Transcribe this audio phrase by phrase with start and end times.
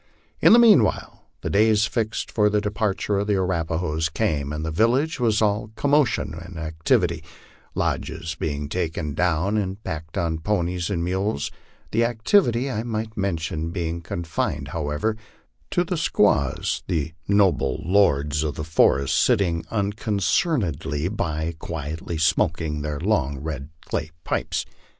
[0.41, 4.71] In the meanwhile the day fixed for the departure of the Arapahoes came, and the
[4.71, 7.23] village was all commotion and activity,
[7.75, 11.51] lodges being taken down and packed on ponies and mules;
[11.91, 15.17] the activity, I might mention, being confined, however,
[15.69, 22.97] to the squaws, the noble lords of the forest sitting unconcernedly by, quietly smoking their
[22.99, 24.65] lorgred clay pipes.